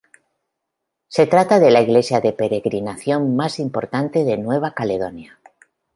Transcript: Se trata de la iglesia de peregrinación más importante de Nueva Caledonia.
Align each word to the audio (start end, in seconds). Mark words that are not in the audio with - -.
Se 1.09 1.27
trata 1.27 1.59
de 1.59 1.69
la 1.69 1.79
iglesia 1.81 2.21
de 2.21 2.33
peregrinación 2.33 3.35
más 3.35 3.59
importante 3.59 4.23
de 4.23 4.35
Nueva 4.35 4.73
Caledonia. 4.73 5.39